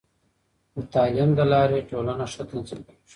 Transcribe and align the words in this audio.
د 0.75 0.75
تعلیم 0.93 1.29
له 1.39 1.45
لارې، 1.53 1.87
ټولنه 1.89 2.25
ښه 2.33 2.43
تنظیم 2.49 2.81
کېږي. 2.87 3.03